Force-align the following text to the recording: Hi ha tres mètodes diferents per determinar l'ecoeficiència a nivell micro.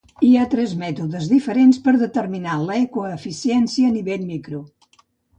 Hi 0.27 0.29
ha 0.35 0.45
tres 0.51 0.71
mètodes 0.83 1.25
diferents 1.33 1.77
per 1.87 1.91
determinar 2.03 2.55
l'ecoeficiència 2.69 3.91
a 3.91 3.93
nivell 3.99 4.25
micro. 4.31 4.63